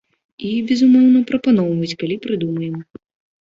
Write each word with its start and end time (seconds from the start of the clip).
І, 0.47 0.53
безумоўна, 0.71 1.21
прапаноўваць, 1.33 1.91
калі 2.01 2.17
прыдумаем. 2.25 2.81